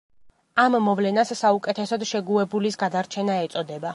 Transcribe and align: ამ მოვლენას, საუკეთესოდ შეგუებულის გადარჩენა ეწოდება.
ამ 0.63 0.77
მოვლენას, 0.85 1.33
საუკეთესოდ 1.41 2.07
შეგუებულის 2.13 2.81
გადარჩენა 2.87 3.39
ეწოდება. 3.47 3.89